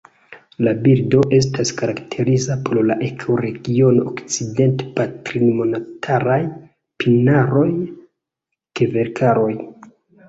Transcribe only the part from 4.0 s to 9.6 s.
okcident-patrinmontaraj pinaroj-kverkaroj.